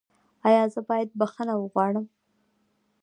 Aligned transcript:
ایا 0.47 0.63
زه 0.73 0.79
باید 0.89 1.09
بخښنه 1.19 1.53
وغواړم؟ 1.57 2.05